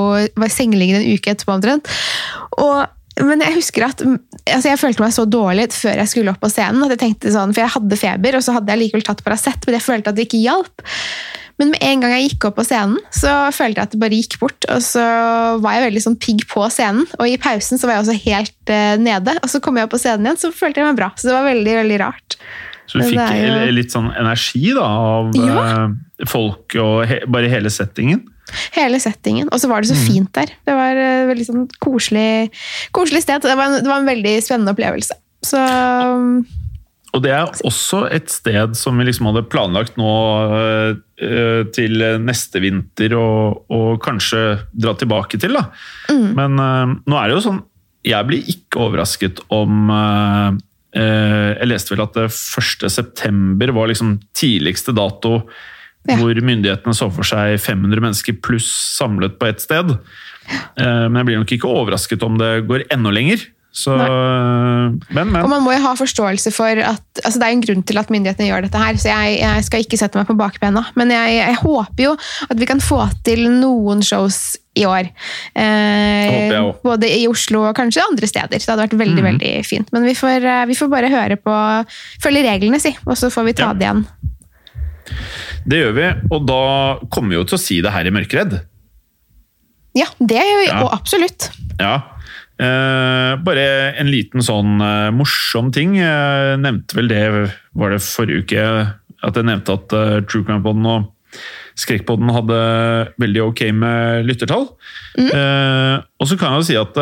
[0.41, 1.91] var sengeliggende en uke etterpå omtrent.
[2.58, 2.88] Og
[3.19, 4.00] men jeg husker at
[4.48, 6.86] altså jeg følte meg så dårlig før jeg skulle opp på scenen.
[6.86, 9.65] at jeg tenkte sånn, For jeg hadde feber, og så hadde jeg likevel tatt Paracet,
[9.67, 10.86] men jeg følte at det ikke hjalp.
[11.60, 14.15] Men med en gang jeg gikk opp på scenen, så følte jeg at det bare
[14.15, 14.65] gikk bort.
[14.72, 15.04] Og så
[15.60, 18.72] var jeg veldig sånn pigg på scenen, og i pausen så var jeg også helt
[18.72, 19.36] uh, nede.
[19.43, 21.12] Og så kom jeg opp på scenen igjen, så følte jeg meg bra.
[21.19, 22.38] Så det var veldig, veldig rart.
[22.89, 25.63] Så du Men fikk jo- litt sånn energi da, av Ja.
[25.91, 28.24] uh, folk og he bare hele settingen?
[28.74, 29.52] Hele settingen.
[29.54, 30.50] Og så var det så fint der.
[30.65, 32.50] Det var et veldig sånn koselig,
[32.95, 33.43] koselig sted.
[33.45, 35.13] Det var, en, det var en veldig spennende opplevelse.
[35.45, 35.60] Så
[37.15, 40.10] Og det er også et sted som vi liksom hadde planlagt nå
[41.17, 44.43] eh, til neste vinter og, og kanskje
[44.78, 45.58] dra tilbake til.
[45.58, 45.65] Da.
[46.38, 47.60] Men eh, nå er det jo sånn
[48.06, 50.60] Jeg blir ikke overrasket om eh,
[51.02, 52.86] eh, Jeg leste vel at det 1.
[52.93, 55.39] september var liksom tidligste dato
[56.08, 56.15] Ja.
[56.15, 59.91] hvor myndighetene så for seg 500 mennesker pluss samlet på ett sted.
[60.80, 63.43] Eh, men jeg blir nok ikke overrasket om det går enda lenger.
[63.80, 65.00] Så, men,
[65.32, 65.39] men.
[65.39, 68.10] Og man må jo ha forståelse for at altså Det er en grunn til at
[68.12, 70.84] myndighetene gjør dette her, så jeg, jeg skal ikke sette meg på bakbena.
[71.00, 72.15] Men jeg, jeg håper jo
[72.50, 75.10] at vi kan få til noen shows i år.
[75.58, 78.60] Eh, både i Oslo og kanskje andre steder.
[78.60, 79.30] Det hadde vært veldig mm.
[79.32, 79.92] veldig fint.
[79.96, 81.56] Men vi får, eh, vi får bare høre på
[82.24, 83.74] Følge reglene, si, og så får vi ta Ja.
[83.74, 84.04] det igjen.
[85.70, 86.63] Det gjør vi, og da
[87.12, 88.60] kommer vi jo til å si det her i Mørkeredd.
[89.98, 90.80] Ja, det gjør vi Ja.
[90.84, 91.50] og absolutt.
[91.80, 92.02] Ja.
[92.60, 93.65] Eh, bare
[94.02, 95.95] en liten sånn eh, morsom ting.
[95.95, 97.24] Jeg nevnte vel det
[97.80, 98.65] var det forrige uke,
[99.24, 101.10] at jeg nevnte at eh, True Crime Podden og
[101.80, 102.56] Skrekkpodden hadde
[103.22, 104.65] veldig ok med lyttertall.
[105.15, 106.98] Eh, og så kan jeg jo si at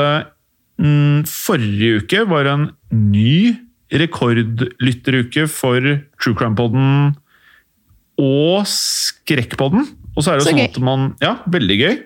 [0.78, 3.56] mm, forrige uke var en ny
[3.98, 5.82] rekordlytteruke for
[6.20, 7.15] True Crime-podden
[8.22, 9.88] og Skrekkpodden.
[10.17, 11.98] Og så er det Så sånn at man Ja, veldig gøy.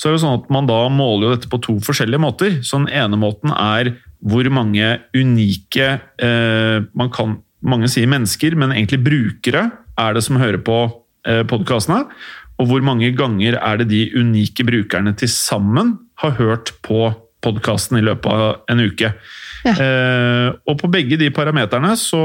[0.00, 2.58] Så er det sånn at man da måler jo dette på to forskjellige måter.
[2.66, 5.88] Så den ene måten er hvor mange unike
[6.22, 9.60] eh, man kan, Mange sier mennesker, men egentlig brukere
[9.96, 10.82] er det som hører på
[11.24, 12.02] eh, podkastene.
[12.60, 17.08] Og hvor mange ganger er det de unike brukerne til sammen har hørt på
[17.44, 19.14] podkasten i løpet av en uke.
[19.64, 19.72] Ja.
[19.72, 22.20] Eh, og på begge de parameterne så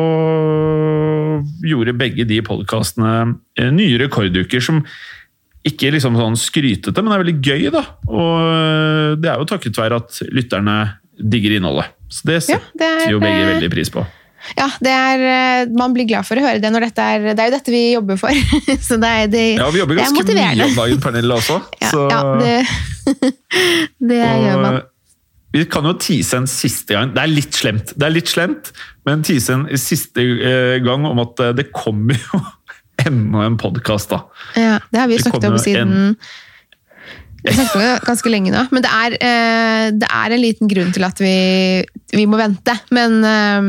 [1.63, 3.13] gjorde begge de podkastene
[3.59, 4.83] eh, nye rekorduker som
[5.69, 7.83] ikke liksom sånn skrytete, men det er veldig gøy, da.
[8.09, 10.77] Og eh, det er jo takket være at lytterne
[11.19, 11.91] digger innholdet.
[12.09, 14.05] Så det Ja, setter det er, jo begge eh, veldig pris på.
[14.55, 17.43] Ja, det er, eh, man blir glad for å høre det når dette er Det
[17.43, 18.45] er jo dette vi jobber for.
[18.87, 21.59] Så det er, det, Ja, vi jobber det er ganske mye om dagen, Pernille, også.
[21.83, 23.33] Ja, så, ja det,
[24.11, 24.79] det gjør man.
[25.55, 27.11] vi kan jo tease en siste gang.
[27.15, 28.71] Det er litt slemt, det er litt slemt
[29.07, 30.21] men tease en siste
[30.85, 32.41] gang om at det kommer jo
[33.07, 34.23] enda en podkast, da.
[34.59, 36.17] Ja, det har vi jo snakket om siden siden
[37.43, 38.65] Vi snakket om det ganske lenge nå.
[38.75, 41.35] Men det er, eh, det er en liten grunn til at vi,
[42.11, 42.75] vi må vente.
[42.91, 43.61] Men, eh,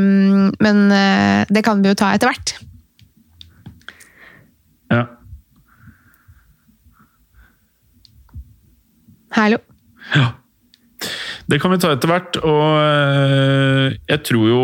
[0.59, 2.57] men eh, det kan vi jo ta etter hvert.
[4.91, 5.07] Ja.
[9.39, 9.63] Hallo.
[10.17, 10.40] Ja.
[11.51, 14.61] Det kan vi ta etter hvert, og eh, jeg tror jo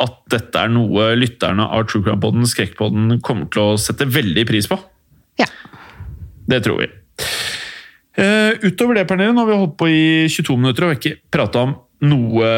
[0.00, 4.46] at dette er noe lytterne av True Crime Podden, Skrekkpodden, kommer til å sette veldig
[4.48, 4.78] pris på.
[5.42, 5.48] Ja.
[6.48, 6.88] Det tror vi.
[8.16, 11.66] Eh, utover det, Pernille, nå har vi holdt på i 22 minutter og ikke prata
[11.66, 11.76] om
[12.08, 12.48] noe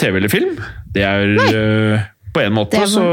[0.00, 0.58] TV eller film.
[0.94, 3.06] Det er eh, På en måte var- så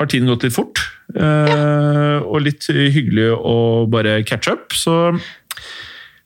[0.00, 0.82] har tiden gått litt fort.
[1.12, 2.20] Ja.
[2.24, 3.56] Og litt hyggelig å
[3.92, 4.72] bare catch up.
[4.76, 5.12] Så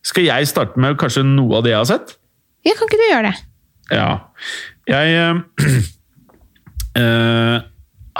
[0.06, 2.16] skal jeg starte med kanskje noe av det jeg har sett.
[2.66, 3.36] Ja, kan ikke du gjøre det?
[3.94, 4.08] Ja.
[4.90, 5.34] Jeg eh,
[7.00, 7.58] eh,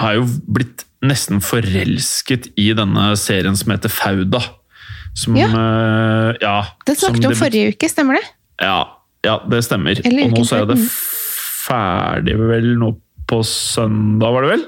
[0.02, 4.40] har jo blitt nesten forelsket i denne serien som heter Fauda.
[5.16, 5.46] Som Ja.
[5.48, 6.56] eh, ja
[6.86, 8.24] Det som snakket du om forrige uke, stemmer det?
[8.62, 8.78] Ja,
[9.24, 9.98] ja, det stemmer.
[10.04, 10.74] Eller Og nå uken så er før.
[10.74, 10.90] det
[11.66, 12.92] ferdig vel nå
[13.26, 14.64] på søndag, var det vel?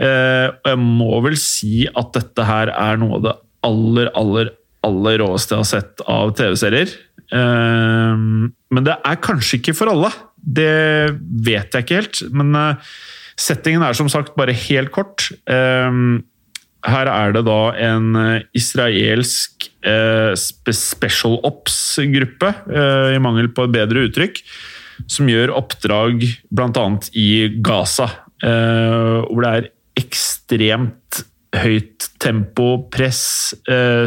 [0.00, 4.50] Eh, og jeg må vel si at dette her er noe av det aller, aller,
[4.84, 6.88] aller råeste jeg har sett av TV-serier.
[7.32, 8.14] Eh,
[8.74, 10.12] men det er kanskje ikke for alle.
[10.36, 11.14] Det
[11.46, 12.22] vet jeg ikke helt.
[12.36, 12.94] Men eh,
[13.40, 15.28] settingen er som sagt bare helt kort.
[15.50, 15.98] Eh,
[16.84, 22.54] her er det da en eh, israelsk eh, special ops-gruppe,
[23.14, 24.42] i mangel på et bedre uttrykk,
[25.10, 26.22] som gjør oppdrag
[26.54, 26.86] bl.a.
[27.18, 27.28] i
[27.64, 28.06] Gaza,
[28.44, 29.66] hvor det er
[29.98, 33.54] ekstremt høyt tempo, press,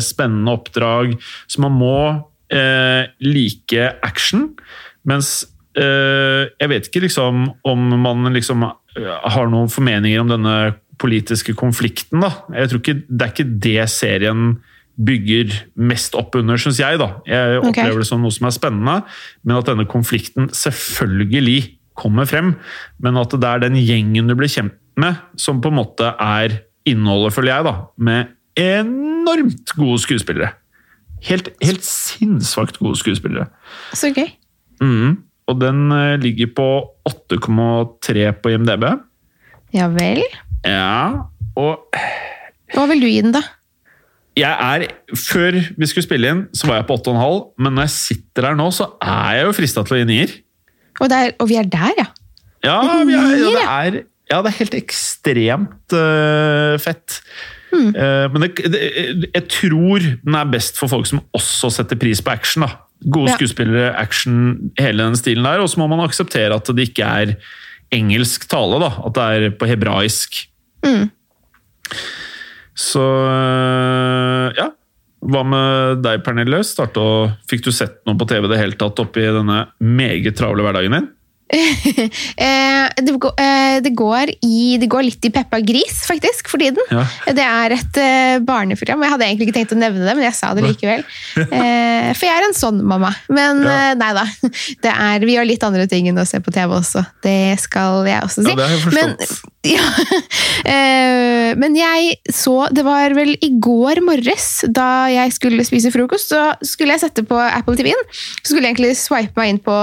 [0.03, 1.15] spennende oppdrag.
[1.49, 1.97] Så man må
[2.53, 4.51] eh, like action,
[5.07, 5.45] mens
[5.77, 10.57] eh, jeg vet ikke liksom om man liksom eh, har noen formeninger om denne
[10.97, 12.23] politiske konflikten.
[12.23, 12.33] da.
[12.57, 14.57] Jeg tror ikke, Det er ikke det serien
[14.97, 16.97] bygger mest opp under, syns jeg.
[16.97, 17.12] da.
[17.29, 18.95] Jeg opplever opplever det som noe som er spennende,
[19.45, 22.55] men at denne konflikten selvfølgelig kommer frem.
[23.01, 26.63] Men at det er den gjengen du blir kjent med, som på en måte er
[26.89, 27.75] innholdet, føler jeg, da.
[27.97, 30.55] Med enormt gode skuespillere.
[31.25, 33.47] Helt, helt sinnssvakt gode skuespillere.
[33.97, 34.30] Så gøy.
[34.82, 35.17] Mm.
[35.47, 36.67] Og den eh, ligger på
[37.10, 38.86] 8,3 på IMDb.
[39.73, 40.23] Ja vel.
[40.65, 41.88] Ja, og
[42.73, 43.41] Hva vil du gi den, da?
[44.38, 47.95] jeg er Før vi skulle spille inn, så var jeg på 8,5, men når jeg
[47.95, 50.34] sitter her nå, så er jeg jo frista til å gi nier.
[50.97, 52.08] Og, der, og vi er der, ja.
[52.65, 53.99] Ja, vi er, ja, det er,
[54.32, 57.19] ja, det er helt ekstremt uh, fett.
[57.73, 58.82] Eh, men det, det,
[59.34, 62.63] jeg tror den er best for folk som også setter pris på action.
[62.65, 62.75] da.
[63.13, 63.36] Gode Ja.
[63.38, 65.60] skuespillere, action, hele den stilen der.
[65.62, 67.36] Og så må man akseptere at det ikke er
[67.93, 68.89] engelsk tale, da.
[69.06, 70.47] At det er på hebraisk.
[70.86, 71.10] Mm.
[72.77, 74.71] Så eh, ja.
[75.27, 76.60] Hva med deg, Pernille?
[76.63, 80.62] Starte og, fikk du sett noe på TV det hele tatt oppi denne meget travle
[80.63, 81.08] hverdagen din?
[81.47, 86.62] Eh, det, går, eh, det, går i, det går litt i Peppa Gris, faktisk, for
[86.62, 86.83] tiden.
[86.91, 87.05] Ja.
[87.33, 89.03] Det er et eh, barneprogram.
[89.05, 91.05] Jeg hadde egentlig ikke tenkt å nevne det, men jeg sa det likevel.
[92.17, 93.12] For jeg er en sånn mamma.
[93.31, 93.93] Men Ja.
[93.97, 94.23] nei da.
[94.83, 97.03] Det er, vi gjør litt andre ting enn å se på TV også.
[97.23, 98.51] Det skal jeg også si.
[98.51, 98.97] Ja, det har jeg forstått.
[98.97, 99.86] Men, ja,
[101.60, 106.43] men jeg så Det var vel i går morges, da jeg skulle spise frokost, så
[106.65, 108.03] skulle jeg sette på Apple TV-en.
[108.13, 109.77] Så skulle jeg egentlig swipe meg inn på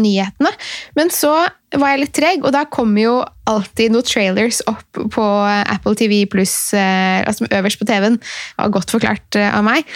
[0.00, 0.52] nyhetene,
[0.98, 1.32] men så
[1.78, 3.14] var jeg litt treg, og da kommer jo
[3.50, 8.18] alltid noen trailers opp på Apple TV pluss, eh, altså øverst på TV-en.
[8.18, 9.86] Det var godt forklart eh, av meg.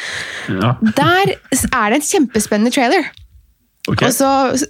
[0.51, 0.75] Ja.
[1.01, 3.11] Der er det en kjempespennende trailer.
[3.91, 4.09] Okay.
[4.09, 4.29] Og så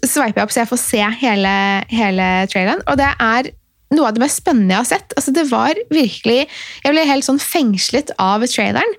[0.08, 1.52] sveiper jeg opp så jeg får se hele,
[1.92, 2.82] hele traileren.
[2.90, 3.52] Og det er
[3.94, 5.14] noe av det mest spennende jeg har sett.
[5.14, 8.96] Altså, det var virkelig Jeg ble helt sånn fengslet av traileren.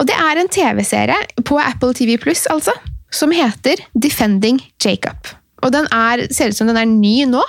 [0.00, 2.74] Og det er en TV-serie på Apple TV Pluss, altså,
[3.14, 5.32] som heter Defending Jacob.
[5.64, 7.42] Og den er, ser ut som den er ny nå.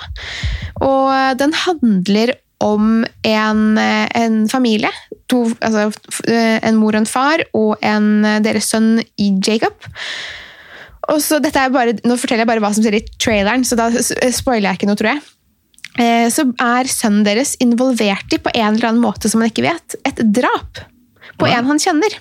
[0.84, 4.88] Og den handler om en, en familie.
[5.28, 5.90] To, altså,
[6.32, 8.08] en mor og en far og en,
[8.44, 9.76] deres sønn Jacob.
[11.12, 13.76] Og så dette er bare, Nå forteller jeg bare hva som ser i traileren, så
[13.78, 15.24] da spoiler jeg ikke noe, tror jeg.
[16.02, 19.68] Eh, Så er sønnen deres involvert i, på en eller annen måte som han ikke
[19.68, 20.82] vet, et drap
[21.36, 21.58] på Ja.
[21.60, 22.16] en han kjenner.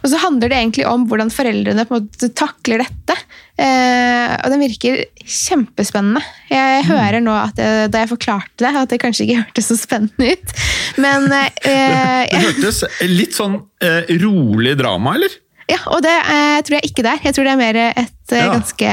[0.00, 3.16] Og så handler det egentlig om hvordan foreldrene på en måte takler dette.
[3.60, 6.22] Eh, og den virker kjempespennende.
[6.50, 9.76] Jeg hører nå at jeg, da jeg forklarte det, at det kanskje ikke hørtes så
[9.80, 10.56] spennende ut.
[11.02, 15.36] Men eh, Det hørtes litt sånn eh, rolig drama, eller?
[15.70, 17.20] Ja, og det eh, tror jeg ikke det er.
[17.28, 18.48] Jeg tror det er mer et eh, Ja.
[18.50, 18.90] ganske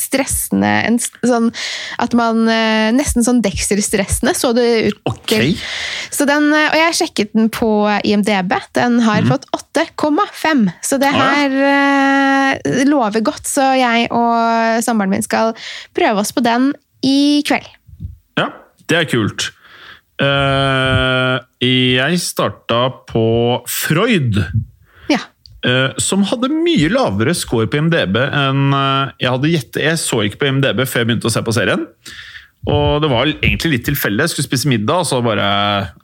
[0.00, 1.46] stressende en, sånn,
[2.00, 5.26] At man eh, Nesten sånn Dexter-stressende så det ut Ok.
[5.32, 5.54] til.
[6.12, 7.70] Så den, eh, og jeg sjekket den på
[8.04, 8.52] IMDb.
[8.76, 10.68] Den har fått 8,5.
[10.84, 11.18] Så det Mhm.
[11.18, 11.28] Ja.
[11.34, 11.50] her
[12.58, 13.46] eh, lover godt.
[13.48, 15.54] Så jeg og samboeren min skal
[15.96, 17.68] prøve oss på den i kveld.
[18.36, 18.50] Ja,
[18.88, 19.50] det er kult.
[20.20, 24.34] Uh, jeg starta på Freud.
[25.68, 25.74] Ja.
[25.90, 29.82] eh, som hadde mye lavere score på IMDb enn eh, jeg hadde gjettet.
[29.84, 31.84] Jeg så ikke på IMDb før jeg begynte å se på serien.
[32.68, 34.24] Og det var egentlig litt tilfeldig.
[34.26, 35.44] Jeg skulle spise middag, og så bare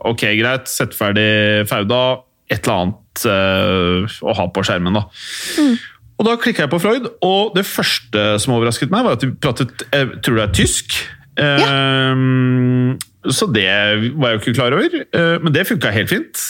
[0.06, 2.02] Ok, greit, sett ferdig Fauda.
[2.52, 5.02] Et eller annet eh, å ha på skjermen, da.
[6.14, 9.32] Og da klikka jeg på Freud, og det første som overrasket meg, var at de
[9.34, 10.94] pratet Jeg tror det er tysk.
[11.42, 12.14] Eh,
[13.34, 13.64] Så det
[14.20, 14.94] var jeg jo ikke klar over,
[15.42, 16.42] men det funka helt fint.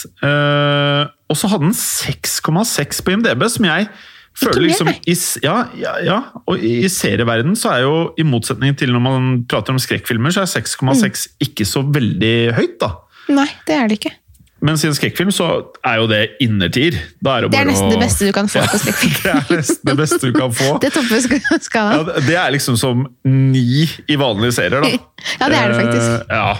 [1.29, 3.87] Og så hadde den 6,6 på IMDb, som jeg
[4.35, 8.91] føler liksom i, ja, ja, ja, og i serieverden så er jo, i motsetning til
[8.93, 12.91] når man prater om skrekkfilmer, så er 6,6 ikke så veldig høyt, da.
[13.31, 14.11] Nei, det er det ikke.
[14.65, 15.47] Mens i en skrekkfilm så
[15.85, 16.95] er jo det innertier.
[16.97, 19.17] Er det, Det er nesten å- det beste du kan få på skrekkfilm.
[19.23, 20.69] det er nesten det beste du kan få.
[20.83, 21.97] Det topper skala.
[21.97, 24.89] Ja, det- er liksom som ni i vanlige serier, da.
[25.41, 26.29] Ja, det er det faktisk.
[26.29, 26.55] Eh, ja.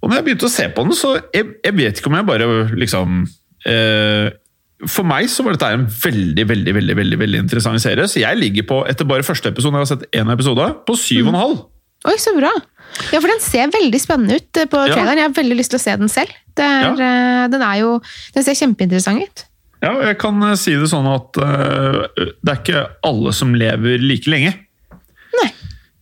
[0.00, 2.26] Og når jeg begynte å se på den, så jeg, jeg vet ikke om jeg
[2.30, 2.46] bare
[2.78, 3.20] liksom
[3.66, 8.06] For meg så var dette en veldig veldig, veldig, veldig, veldig interessant serie.
[8.08, 11.26] Så jeg ligger på, etter bare første episode, jeg har sett én episode, på syv
[11.26, 11.58] og en halv.
[12.08, 12.52] Oi, så bra.
[13.12, 14.96] Ja, for den ser veldig spennende ut på på Ja.
[15.04, 16.32] Jeg har veldig lyst til å se den selv.
[16.56, 18.00] Er, eh, Den er jo
[18.34, 19.44] Den ser kjempeinteressant ut.
[19.82, 22.04] Ja, og jeg kan eh, si det sånn at uh,
[22.44, 24.52] det er ikke alle som lever like lenge
[25.40, 25.48] Nei.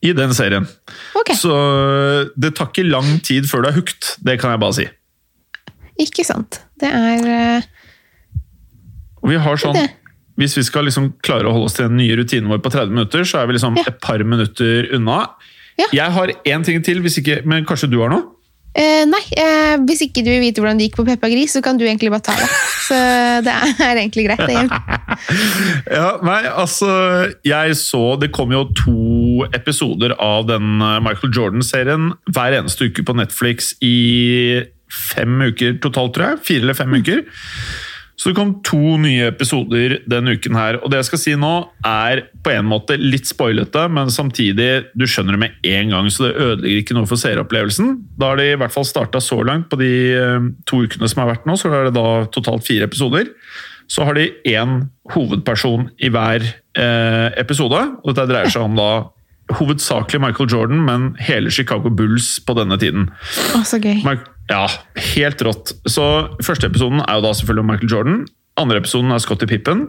[0.02, 0.66] i den serien.
[1.14, 1.36] Okay.
[1.38, 4.16] Så eh, det tar ikke lang tid før du er hooked.
[4.18, 4.88] Det kan jeg bare si.
[5.98, 6.60] Ikke sant.
[6.78, 7.62] Det er eh,
[9.22, 9.88] Og vi har sånn, Det.
[10.38, 12.92] Hvis vi skal liksom klare å holde oss til den nye rutinen vår på 30
[12.94, 13.82] minutter, så er vi liksom Ja.
[13.90, 15.24] et par minutter unna.
[15.78, 15.86] Ja.
[15.92, 18.22] Jeg har én ting til, hvis ikke, men kanskje du har noe?
[18.78, 21.62] eh, Nei, eh, hvis ikke du vil vite hvordan det gikk på Peppa Gris, så
[21.64, 22.46] kan du egentlig bare ta det.
[22.86, 22.94] Så
[23.42, 23.50] det
[23.82, 24.46] er egentlig greit.
[24.46, 24.70] Det
[25.98, 26.88] Ja, nei, altså
[27.44, 33.02] Jeg så Det kom jo to episoder av den eh, Michael Jordan-serien hver eneste uke
[33.08, 36.42] på Netflix i fem uker totalt, tror jeg.
[36.48, 37.22] Fire eller fem uker.
[38.18, 40.80] Så det kom to nye episoder denne uken her.
[40.82, 41.52] Og det jeg skal si nå,
[41.86, 46.24] er på en måte litt spoilete, men samtidig Du skjønner det med en gang, så
[46.26, 47.92] det ødelegger ikke noe for seeropplevelsen.
[48.18, 51.22] Da har de i hvert fall starta så langt på de eh, to ukene som
[51.22, 53.30] har vært nå, så er det da totalt fire episoder.
[53.88, 57.78] Så har de én hovedperson i hver eh, episode.
[58.02, 58.90] og Dette dreier seg om da
[59.60, 63.06] hovedsakelig Michael Jordan, men hele Chicago Bulls på denne tiden.
[63.54, 64.02] Å, så gøy.
[64.04, 64.64] Mike- Ja,
[65.14, 65.74] helt rått.
[65.88, 66.04] Så
[66.44, 68.18] Første episoden er jo da selvfølgelig om Michael Jordan.
[68.58, 69.86] Andre episoden er Scotty Pippen.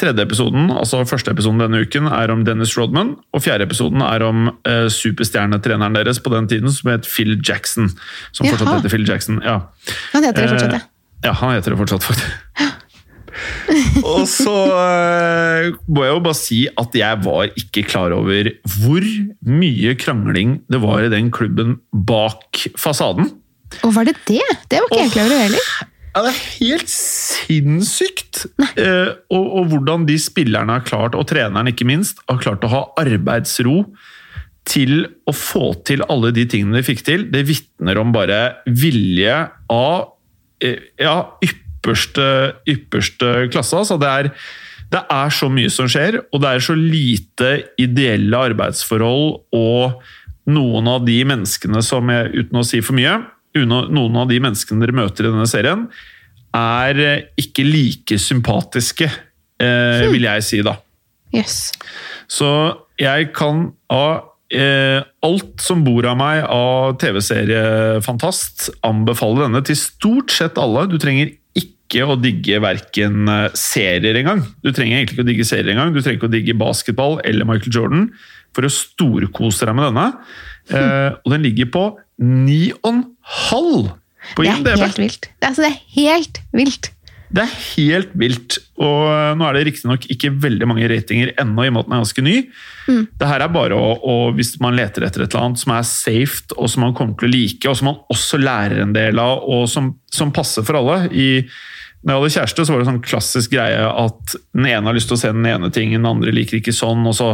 [0.00, 3.10] Tredje episoden, altså første episoden denne uken, er om Dennis Rodman.
[3.36, 7.90] Og fjerde episoden er om eh, superstjernetreneren deres på den tiden, som het Phil Jackson.
[8.32, 9.42] Som fortsatt heter Phil Jackson.
[9.44, 9.58] ja.
[10.14, 10.80] Han heter det fortsatt, ja.
[10.80, 10.88] Eh,
[11.22, 12.80] Ja, han heter det fortsatt, faktisk.
[14.04, 18.50] Og så eh, må jeg jo bare si at jeg var ikke klar over
[18.80, 19.06] hvor
[19.48, 23.30] mye krangling det var i den klubben bak fasaden.
[23.86, 24.44] Og var det det?
[24.70, 25.72] Det var ikke jeg klar over heller.
[26.12, 28.42] Ja, det er helt sinnssykt!
[28.76, 32.72] Eh, og, og hvordan de spillerne har klart, og treneren ikke minst, har klart å
[32.72, 33.86] ha arbeidsro
[34.68, 37.24] til å få til alle de tingene de fikk til.
[37.32, 39.38] Det vitner om bare vilje
[39.72, 39.96] av
[40.62, 42.28] eh, ja, ypperste,
[42.68, 43.80] ypperste klasse.
[43.80, 44.30] Altså, det er
[44.92, 50.02] det er så mye som skjer, og det er så lite ideelle arbeidsforhold og
[50.52, 53.14] noen av de menneskene som jeg, uten å si for mye,
[53.58, 55.86] noen av de menneskene dere møter i denne serien,
[56.52, 56.98] er
[57.40, 59.08] ikke like sympatiske,
[59.62, 60.76] eh, vil jeg si, da.
[61.32, 61.72] Yes.
[62.28, 62.48] Så
[63.00, 70.34] jeg kan av eh, alt som bor av meg av TV-seriefantast, anbefale denne til stort
[70.34, 70.86] sett alle.
[70.90, 74.44] Du trenger ikke å digge verken eh, serier engang.
[74.64, 75.92] Du trenger egentlig ikke å digge serier engang.
[75.94, 78.08] Du trenger ikke å digge basketball eller Michael Jordan
[78.52, 80.08] for å storkose deg med denne.
[80.70, 81.84] Eh, og den ligger på
[82.22, 83.90] 9,5
[84.36, 85.24] på Det er helt vilt.
[85.26, 86.92] Det er, altså, det er helt vilt.
[87.32, 88.58] Det er helt vilt.
[88.82, 91.88] Og eh, nå er det riktignok ikke veldig mange ratinger ennå, i og med at
[91.88, 92.36] den er ganske ny.
[92.86, 93.02] Mm.
[93.18, 95.86] Det her er bare å, å, hvis man leter etter et eller annet som er
[95.88, 99.22] safe, og som man kommer til å like, og som man også lærer en del
[99.22, 101.06] av, og som, som passer for alle.
[101.08, 101.28] I,
[102.02, 105.10] når jeg hadde kjæreste, så var det sånn klassisk greie at den ene har lyst
[105.10, 107.32] til å se den ene tingen, den andre liker ikke sånn, og så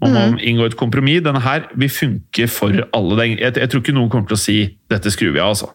[0.00, 1.24] må man inngå et kompromiss.
[1.26, 3.18] Denne her vil funke for alle.
[3.32, 4.58] Jeg, jeg tror ikke noen kommer til å si
[4.90, 5.72] 'dette skrur vi av', altså.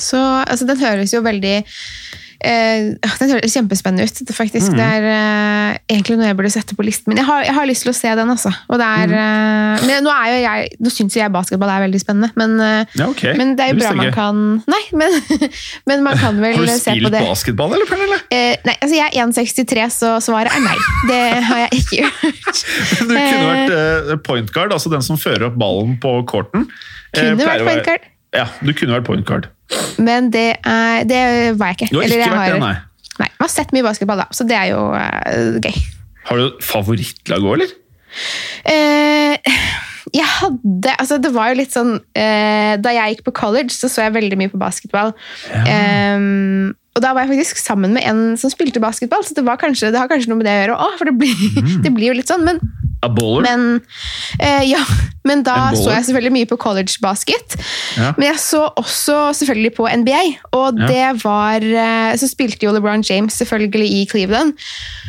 [0.00, 1.56] Så altså, den høres jo veldig
[2.44, 4.74] eh, Den høres kjempespennende ut, faktisk.
[4.76, 7.20] Det er eh, egentlig noe jeg burde sette på listen min.
[7.20, 8.52] Jeg har, jeg har lyst til å se den, altså.
[8.72, 12.56] Er, eh, men nå, er jeg, nå syns jo jeg basketball er veldig spennende, men,
[12.62, 13.36] eh, Ja, okay.
[13.38, 15.18] men det er jo Det bra man kan Nei, men,
[15.90, 16.68] men man kan vel se på det.
[16.68, 17.24] Har du spilt det.
[17.28, 18.20] basketball, eller, Pernille?
[18.34, 20.78] Eh, nei, altså jeg er 1,63, så svaret er nei.
[21.10, 22.64] Det har jeg ikke gjort.
[23.12, 26.68] Du kunne vært point guard, altså den som fører opp ballen på courten.
[27.16, 28.08] Kunne vært point guard.
[28.32, 29.50] Ja, du kunne vært point guard.
[30.02, 31.22] Men det, er, det
[31.60, 31.90] var jeg ikke.
[31.92, 32.74] Du har Eller ikke jeg vært har, det, nei.
[33.20, 35.80] Nei, jeg har sett mye basketball, da, så det er jo uh, gøy.
[36.28, 37.72] Har du favorittlag òg, eller?
[38.68, 39.50] Eh,
[40.12, 43.88] jeg hadde altså Det var jo litt sånn eh, Da jeg gikk på college, så
[43.88, 45.14] så jeg veldig mye på basketball.
[45.64, 49.56] Ehm, og da var jeg faktisk sammen med en som spilte basketball, så det, var
[49.60, 50.76] kanskje, det har kanskje noe med det å gjøre.
[50.76, 51.32] Å, for det blir,
[51.62, 51.78] Mm.
[51.86, 52.60] det blir jo litt sånn, men,
[53.02, 53.42] A baller?
[53.48, 53.80] men
[54.40, 54.82] eh, Ja,
[55.24, 57.56] men da så jeg selvfølgelig mye på college basket.
[57.96, 58.12] Ja.
[58.18, 60.86] Men jeg så også selvfølgelig på NBA, og Ja.
[60.90, 64.52] det var eh, Så spilte jo LeBron James selvfølgelig i Cleveland.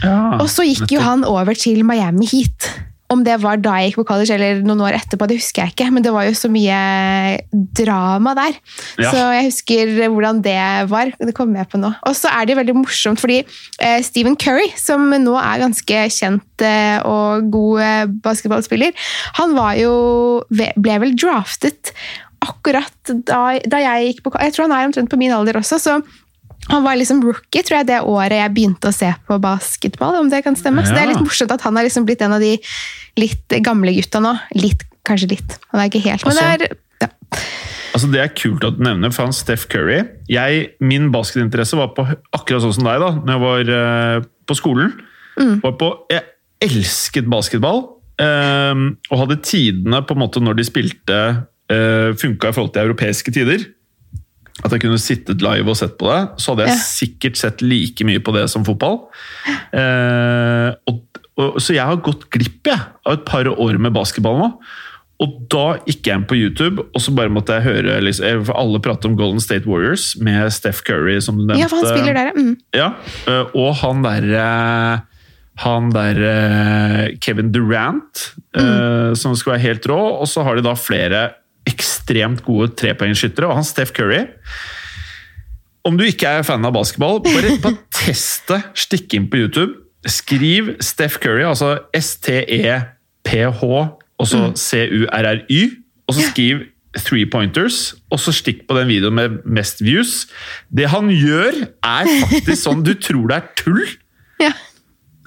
[0.04, 2.70] Ja, Og så gikk jo han over til Miami Heat.
[3.14, 5.76] Om det var da jeg gikk på college eller noen år etterpå, det husker jeg
[5.76, 5.90] ikke.
[5.94, 6.80] Men det var jo så mye
[7.78, 8.58] drama der.
[9.02, 9.12] Ja.
[9.14, 10.58] Så jeg husker hvordan det
[10.92, 11.14] var.
[11.20, 11.94] Det kommer jeg på nå.
[12.10, 16.66] Og så er det veldig morsomt, fordi eh, Stephen Curry, som nå er ganske kjent
[16.66, 18.94] eh, og god eh, basketballspiller,
[19.40, 19.96] han var jo
[20.50, 21.94] ble vel draftet
[22.44, 25.80] akkurat da, da jeg gikk på Jeg tror han er omtrent på min alder også,
[25.80, 26.00] så
[26.70, 30.16] han var liksom rookie, tror jeg, det året jeg begynte å se på basketball.
[30.22, 30.86] om det kan stemme.
[30.86, 32.56] Så det er litt morsomt at han har liksom blitt en av de
[33.20, 34.32] litt gamle gutta nå.
[34.56, 35.58] Litt, kanskje litt.
[35.74, 36.68] Han er ikke helt, men det er
[37.04, 37.10] ja.
[37.94, 40.00] Altså Det er kult at du nevner, for han Steph Curry
[40.32, 44.58] jeg, Min basketinteresse var på akkurat sånn som deg da når jeg var uh, på
[44.58, 44.94] skolen.
[45.36, 46.24] Var på, jeg
[46.64, 47.80] elsket basketball,
[48.22, 51.18] eh, og hadde tidene på en måte når de spilte,
[51.74, 53.66] uh, funka i forhold til europeiske tider.
[54.62, 56.22] At jeg kunne sittet live og sett på det.
[56.38, 56.84] Så hadde jeg Ja.
[56.86, 59.00] sikkert sett like mye på det som fotball.
[59.74, 61.02] Eh, og,
[61.38, 64.52] og, så jeg har gått glipp jeg, av et par år med basketball nå.
[65.24, 68.54] Og da gikk jeg inn på YouTube, og så bare måtte jeg høre liksom, eh,
[68.58, 71.62] Alle prater om Golden State Warriors med Steph Curry, som du nevnte.
[71.62, 72.34] ja, for han spiller der, ja.
[72.38, 72.58] Mm.
[72.74, 72.94] Ja,
[73.28, 75.04] eh, og han derre
[75.62, 79.14] han der eh, Kevin Durant, mm.
[79.16, 80.00] som skal være helt rå.
[80.18, 81.28] Og så har de da flere
[81.70, 84.26] ekstremt gode trepoengsskyttere, og han Steph Curry.
[85.88, 88.62] Om du ikke er fan av basketball, bare, bare test det.
[88.86, 89.80] Stikk inn på YouTube.
[90.08, 95.62] Skriv Steph Curry, altså S-T-E-P-H, og så C-U-R-R-Y,
[96.08, 96.66] og så skriv
[97.00, 100.28] three pointers, og så stikk på den videoen med mest views.
[100.70, 103.84] Det han gjør, er faktisk sånn Du tror det er tull!
[104.44, 104.52] Ja.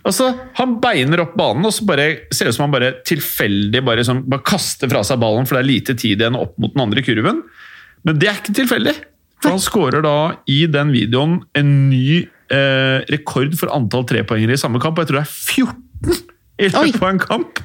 [0.06, 3.82] Altså, Han beiner opp banen, og så bare, ser det ut som han bare tilfeldig
[3.86, 6.74] bare, sånn, bare kaster fra seg ballen, for det er lite tid igjen opp mot
[6.76, 7.42] den andre kurven.
[8.06, 8.94] Men det er ikke tilfeldig.
[9.42, 10.16] For han skårer da
[10.48, 14.96] i den videoen en ny eh, rekord for antall trepoengere i samme kamp.
[14.96, 17.58] og Jeg tror det er 14 i løpet av en kamp!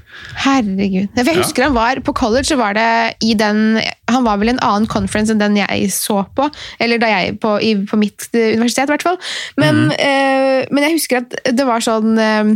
[0.43, 1.08] Herregud.
[1.15, 1.41] Jeg jeg Ja.
[1.41, 4.60] husker han var På college så var det i den Han var vel i en
[4.60, 6.49] annen conference enn den jeg så på.
[6.80, 9.18] Eller da jeg på, i, på mitt eh, universitet, i hvert fall.
[9.57, 9.95] Men, mm.
[9.97, 12.51] eh, men jeg husker at det var sånn eh,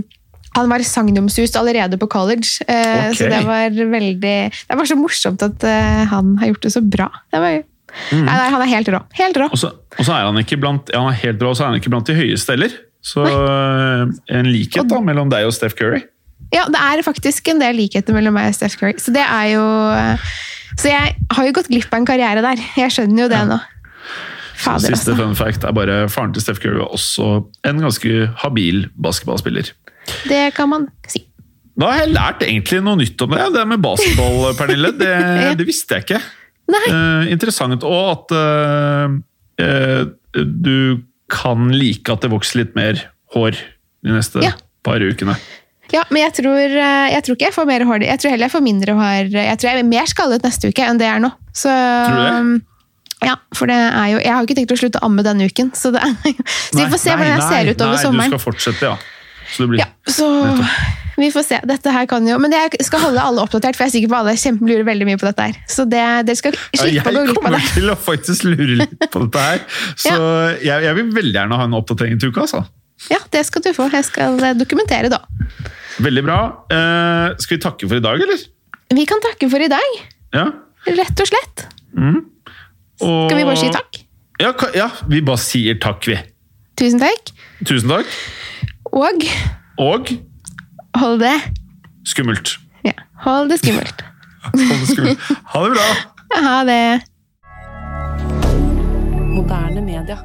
[0.55, 3.15] han var sagnomsust allerede på college, eh, okay.
[3.19, 6.81] så det var veldig Det var så morsomt at eh, han har gjort det så
[6.83, 7.09] bra.
[7.31, 7.63] Det var,
[8.11, 8.25] Mhm.
[8.25, 8.99] nei, nei, han er helt rå.
[9.15, 9.45] Helt rå.
[9.51, 9.71] Og så,
[10.03, 12.15] er han ikke blant ja, han er helt rå, så er han ikke blant de
[12.17, 12.73] høyeste heller.
[13.05, 14.17] Så nei.
[14.35, 16.01] en likhet da mellom deg og Steph Curry.
[16.55, 18.95] Ja, det er faktisk en del likheter mellom meg og Steph Curry.
[19.03, 19.65] Så det er jo
[20.79, 22.61] Så jeg har jo gått glipp av en karriere der.
[22.79, 23.59] Jeg skjønner jo det nå.
[24.55, 25.15] Fader, Siste altså.
[25.19, 27.25] fun fact er bare faren til Steph Curry var også
[27.67, 29.71] en ganske habil basketballspiller.
[30.29, 31.25] Det kan man si.
[31.75, 33.49] Da har jeg lært egentlig noe nytt om det.
[33.55, 34.93] Det med basketball, Pernille.
[34.95, 35.11] Det,
[35.59, 36.21] det visste jeg ikke.
[36.71, 37.83] Eh, interessant.
[37.83, 39.17] Og at eh,
[39.65, 40.05] eh,
[40.39, 43.03] du kan like at det vokser litt mer
[43.35, 43.59] hår
[44.05, 44.53] de neste Ja.
[44.85, 45.35] par ukene.
[45.93, 48.05] Ja, men jeg tror, eh, jeg tror ikke jeg får mer hår.
[48.07, 49.33] Jeg tror heller jeg får mindre hår.
[49.35, 51.31] Jeg tror jeg er mer skallet neste uke enn det jeg er nå.
[51.55, 52.63] Så, Tror du det?
[53.25, 55.71] Ja, for det er jo Jeg har ikke tenkt å slutte å amme denne uken,
[55.77, 58.29] så, det så vi får se Nei, hvordan jeg nei, ser ut over nei, sommeren.
[58.29, 58.97] Du skal fortsette, ja.
[59.45, 60.27] Så det blir Ja, så
[61.15, 61.59] vi får se.
[61.63, 64.17] Dette her kan jo Men jeg skal holde alle oppdatert, for jeg er sikker på
[64.19, 64.33] alle
[64.67, 65.59] lurer veldig mye på dette her.
[65.71, 68.47] Så det, dere skal Ja, slippe å gå jeg glipp av kommer til å faktisk
[68.49, 69.61] lure litt på dette her.
[70.05, 70.15] Så
[70.59, 72.43] jeg, jeg vil veldig gjerne ha en oppdatering til uka.
[72.43, 72.65] altså.
[73.11, 73.89] Ja, det skal du få.
[73.93, 75.21] Jeg skal eh, dokumentere da.
[76.03, 76.37] Veldig bra.
[76.71, 78.45] Eh, skal vi takke for i dag, eller?
[78.95, 79.99] Vi kan takke for i dag.
[80.35, 80.45] Ja.
[80.85, 81.65] Rett og slett.
[81.95, 83.29] Og...
[83.29, 84.01] Skal vi bare si takk?
[84.41, 86.17] Ja, ja, vi bare sier takk, vi.
[86.79, 87.31] Tusen takk.
[87.65, 88.11] Tusen takk.
[88.95, 89.23] Og
[89.81, 90.11] Og
[90.95, 91.35] hold det
[92.07, 92.57] skummelt.
[92.85, 92.93] ja,
[93.25, 94.03] hold det skummelt.
[94.45, 95.19] Hold det skummelt.
[95.51, 95.87] Ha det bra!
[96.37, 97.01] Ha det.
[99.33, 100.19] Moderne media.